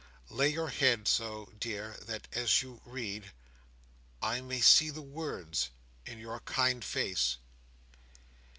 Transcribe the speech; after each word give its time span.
Lay 0.31 0.49
your 0.49 0.69
head 0.69 1.07
so, 1.07 1.53
dear, 1.59 1.95
that 2.01 2.27
as 2.31 2.63
you 2.63 2.81
read 2.85 3.31
I 4.19 4.41
may 4.41 4.59
see 4.59 4.89
the 4.89 5.03
words 5.03 5.69
in 6.07 6.17
your 6.17 6.39
kind 6.39 6.83
face." 6.83 7.37